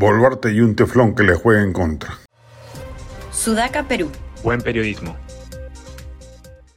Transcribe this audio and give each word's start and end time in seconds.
Boluarte 0.00 0.52
y 0.52 0.60
un 0.60 0.76
teflón 0.76 1.12
que 1.12 1.24
le 1.24 1.34
juegue 1.34 1.60
en 1.60 1.72
contra. 1.72 2.10
Sudaca, 3.32 3.88
Perú. 3.88 4.08
Buen 4.44 4.60
periodismo. 4.60 5.16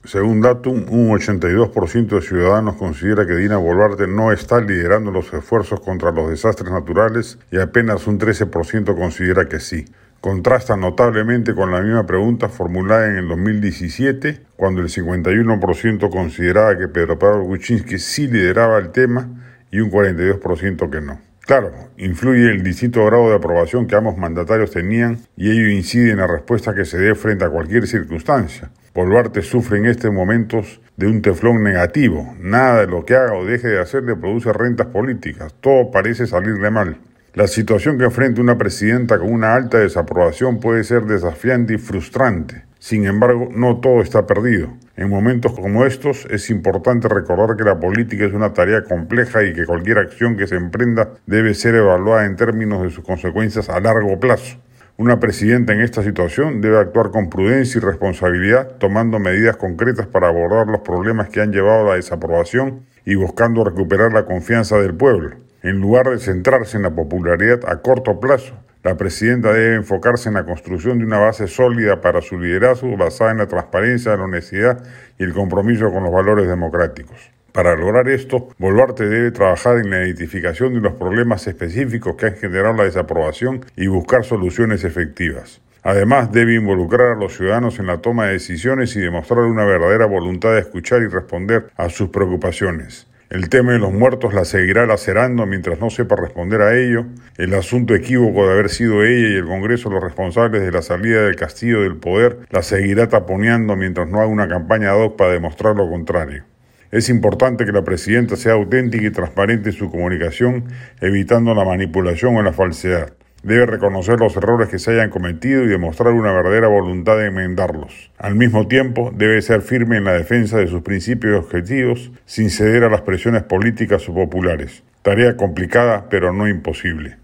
Según 0.04 0.42
Datum, 0.42 0.86
un 0.90 1.12
82% 1.12 2.08
de 2.08 2.22
ciudadanos 2.24 2.78
considera 2.78 3.28
que 3.28 3.36
Dina 3.36 3.58
Boluarte 3.58 4.08
no 4.08 4.31
está 4.31 4.60
liderando 4.60 5.12
los 5.12 5.31
esfuerzos 5.31 5.81
contra 5.81 6.12
los 6.12 6.31
desastres 6.31 6.72
naturales 6.72 7.38
y 7.52 7.60
apenas 7.60 8.08
un 8.08 8.18
13% 8.18 8.96
considera 8.96 9.47
que 9.47 9.60
sí. 9.60 9.85
Contrasta 10.19 10.76
notablemente 10.76 11.53
con 11.53 11.72
la 11.72 11.81
misma 11.81 12.08
pregunta 12.08 12.49
formulada 12.49 13.08
en 13.08 13.17
el 13.17 13.28
2017, 13.28 14.47
cuando 14.56 14.81
el 14.81 14.88
51% 14.88 16.09
consideraba 16.09 16.76
que 16.76 16.88
Pedro 16.88 17.20
Pablo 17.20 17.45
Kuczynski 17.45 17.99
sí 17.99 18.27
lideraba 18.27 18.80
el 18.80 18.90
tema 18.90 19.30
y 19.70 19.80
un 19.80 19.91
42% 19.91 20.90
que 20.90 21.02
no. 21.02 21.30
Claro, 21.45 21.72
influye 21.98 22.52
el 22.52 22.63
distinto 22.63 23.04
grado 23.05 23.30
de 23.30 23.36
aprobación 23.36 23.88
que 23.88 23.95
ambos 23.95 24.18
mandatarios 24.18 24.72
tenían 24.72 25.18
y 25.36 25.52
ello 25.52 25.70
incide 25.70 26.12
en 26.12 26.18
la 26.18 26.27
respuesta 26.27 26.76
que 26.76 26.86
se 26.86 26.98
dé 26.98 27.16
frente 27.16 27.44
a 27.44 27.49
cualquier 27.49 27.88
circunstancia. 27.88 28.70
Boluarte 28.94 29.41
sufre 29.41 29.80
en 29.80 29.85
estos 29.85 30.13
momentos 30.13 30.82
de 30.98 31.08
un 31.08 31.22
teflón 31.22 31.63
negativo. 31.63 32.35
Nada 32.40 32.82
de 32.82 32.88
lo 32.88 33.05
que 33.05 33.16
haga 33.16 33.34
o 33.34 33.46
deje 33.46 33.70
de 33.70 33.80
hacer 33.80 34.04
le 34.04 34.16
produce 34.16 34.54
rentas 34.54 34.88
políticas. 34.88 35.54
Todo 35.62 35.90
parece 35.91 36.27
salirle 36.27 36.70
mal. 36.70 36.98
La 37.34 37.48
situación 37.48 37.98
que 37.98 38.04
enfrenta 38.04 38.41
una 38.41 38.58
presidenta 38.58 39.18
con 39.18 39.32
una 39.32 39.55
alta 39.55 39.80
desaprobación 39.80 40.60
puede 40.60 40.84
ser 40.84 41.05
desafiante 41.05 41.73
y 41.73 41.77
frustrante. 41.77 42.66
Sin 42.81 43.05
embargo, 43.05 43.48
no 43.53 43.80
todo 43.80 44.02
está 44.02 44.26
perdido. 44.26 44.70
En 44.98 45.08
momentos 45.08 45.52
como 45.53 45.85
estos 45.85 46.26
es 46.31 46.49
importante 46.49 47.07
recordar 47.07 47.55
que 47.55 47.63
la 47.63 47.80
política 47.80 48.26
es 48.26 48.34
una 48.34 48.54
tarea 48.54 48.85
compleja 48.85 49.44
y 49.44 49.54
que 49.54 49.67
cualquier 49.67 49.99
acción 49.99 50.35
que 50.35 50.48
se 50.48 50.55
emprenda 50.55 51.12
debe 51.27 51.54
ser 51.54 51.76
evaluada 51.76 52.26
en 52.26 52.35
términos 52.35 52.82
de 52.82 52.90
sus 52.90 53.05
consecuencias 53.05 53.70
a 53.70 53.79
largo 53.79 54.20
plazo. 54.20 54.57
Una 54.98 55.20
presidenta 55.20 55.73
en 55.73 55.82
esta 55.82 56.01
situación 56.01 56.60
debe 56.60 56.79
actuar 56.79 57.12
con 57.12 57.29
prudencia 57.29 57.77
y 57.77 57.82
responsabilidad, 57.82 58.71
tomando 58.79 59.20
medidas 59.20 59.57
concretas 59.57 60.07
para 60.07 60.29
abordar 60.29 60.66
los 60.66 60.82
problemas 60.82 61.29
que 61.29 61.40
han 61.40 61.51
llevado 61.51 61.82
a 61.82 61.90
la 61.90 61.95
desaprobación 61.98 62.88
y 63.05 63.13
buscando 63.13 63.63
recuperar 63.63 64.11
la 64.11 64.25
confianza 64.25 64.79
del 64.79 64.95
pueblo. 64.95 65.35
En 65.61 65.79
lugar 65.79 66.09
de 66.09 66.17
centrarse 66.17 66.77
en 66.77 66.83
la 66.83 66.95
popularidad 66.95 67.59
a 67.67 67.83
corto 67.83 68.19
plazo, 68.19 68.55
la 68.83 68.97
presidenta 68.97 69.53
debe 69.53 69.75
enfocarse 69.75 70.29
en 70.29 70.35
la 70.35 70.45
construcción 70.45 70.97
de 70.97 71.05
una 71.05 71.19
base 71.19 71.47
sólida 71.47 72.01
para 72.01 72.21
su 72.21 72.39
liderazgo 72.39 72.97
basada 72.97 73.31
en 73.31 73.38
la 73.38 73.47
transparencia, 73.47 74.17
la 74.17 74.23
honestidad 74.23 74.83
y 75.19 75.23
el 75.23 75.33
compromiso 75.33 75.91
con 75.91 76.03
los 76.03 76.11
valores 76.11 76.47
democráticos. 76.47 77.31
Para 77.51 77.75
lograr 77.75 78.07
esto, 78.09 78.47
Boluarte 78.57 79.07
debe 79.07 79.29
trabajar 79.29 79.77
en 79.77 79.91
la 79.91 80.07
identificación 80.07 80.73
de 80.73 80.79
los 80.79 80.93
problemas 80.93 81.45
específicos 81.45 82.15
que 82.15 82.27
han 82.27 82.35
generado 82.38 82.73
la 82.73 82.85
desaprobación 82.85 83.63
y 83.75 83.85
buscar 83.85 84.23
soluciones 84.23 84.83
efectivas. 84.83 85.61
Además, 85.83 86.31
debe 86.31 86.55
involucrar 86.55 87.09
a 87.11 87.16
los 87.16 87.35
ciudadanos 87.35 87.77
en 87.77 87.88
la 87.88 87.97
toma 87.97 88.27
de 88.27 88.33
decisiones 88.33 88.95
y 88.95 88.99
demostrar 88.99 89.41
una 89.41 89.66
verdadera 89.66 90.05
voluntad 90.05 90.53
de 90.53 90.59
escuchar 90.61 91.01
y 91.01 91.07
responder 91.07 91.69
a 91.75 91.89
sus 91.89 92.09
preocupaciones. 92.09 93.07
El 93.31 93.47
tema 93.47 93.71
de 93.71 93.79
los 93.79 93.93
muertos 93.93 94.33
la 94.33 94.43
seguirá 94.43 94.85
lacerando 94.85 95.45
mientras 95.45 95.79
no 95.79 95.89
sepa 95.89 96.17
responder 96.17 96.61
a 96.61 96.77
ello. 96.77 97.05
El 97.38 97.53
asunto 97.53 97.95
equívoco 97.95 98.45
de 98.45 98.51
haber 98.51 98.67
sido 98.67 99.05
ella 99.05 99.29
y 99.29 99.35
el 99.35 99.45
Congreso 99.45 99.89
los 99.89 100.03
responsables 100.03 100.61
de 100.61 100.69
la 100.69 100.81
salida 100.81 101.21
del 101.21 101.38
castillo 101.38 101.79
del 101.79 101.95
poder 101.95 102.39
la 102.49 102.61
seguirá 102.61 103.07
taponeando 103.07 103.77
mientras 103.77 104.09
no 104.09 104.17
haga 104.19 104.27
una 104.27 104.49
campaña 104.49 104.91
ad 104.91 104.97
hoc 104.97 105.15
para 105.15 105.31
demostrar 105.31 105.77
lo 105.77 105.89
contrario. 105.89 106.43
Es 106.91 107.07
importante 107.07 107.63
que 107.63 107.71
la 107.71 107.85
presidenta 107.85 108.35
sea 108.35 108.51
auténtica 108.51 109.05
y 109.05 109.11
transparente 109.11 109.69
en 109.69 109.75
su 109.77 109.89
comunicación, 109.89 110.66
evitando 110.99 111.55
la 111.55 111.63
manipulación 111.63 112.35
o 112.35 112.43
la 112.43 112.51
falsedad. 112.51 113.13
Debe 113.44 113.66
reconocer 113.66 114.20
los 114.20 114.38
errores 114.38 114.70
que 114.70 114.78
se 114.78 114.92
hayan 114.92 115.09
cometido 115.09 115.64
y 115.64 115.67
demostrar 115.67 116.13
una 116.13 116.31
verdadera 116.31 116.68
voluntad 116.68 117.18
de 117.18 117.28
enmendarlos. 117.28 118.12
Al 118.19 118.35
mismo 118.35 118.68
tiempo, 118.68 119.12
debe 119.16 119.41
ser 119.41 119.62
firme 119.62 119.97
en 119.97 120.03
la 120.03 120.13
defensa 120.13 120.57
de 120.57 120.68
sus 120.68 120.84
principios 120.84 121.34
y 121.34 121.38
objetivos, 121.38 122.12
sin 122.25 122.51
ceder 122.51 122.84
a 122.84 122.90
las 122.90 123.01
presiones 123.01 123.41
políticas 123.44 124.07
o 124.07 124.13
populares. 124.13 124.84
Tarea 125.01 125.35
complicada, 125.38 126.06
pero 126.09 126.31
no 126.31 126.47
imposible. 126.47 127.18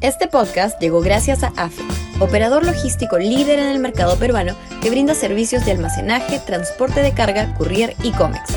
Este 0.00 0.26
podcast 0.26 0.80
llegó 0.80 1.02
gracias 1.02 1.44
a 1.44 1.52
AFE, 1.56 1.84
operador 2.18 2.66
logístico 2.66 3.18
líder 3.18 3.60
en 3.60 3.68
el 3.68 3.78
mercado 3.78 4.18
peruano 4.18 4.56
que 4.82 4.90
brinda 4.90 5.14
servicios 5.14 5.64
de 5.64 5.72
almacenaje, 5.72 6.40
transporte 6.44 7.00
de 7.00 7.12
carga, 7.12 7.54
courier 7.54 7.94
y 8.02 8.10
cómics. 8.12 8.56